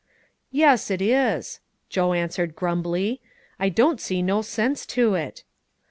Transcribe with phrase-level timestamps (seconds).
[0.51, 3.21] "Yes, it is," Joe answered grumbly.
[3.59, 5.43] "I don't see no sense to it."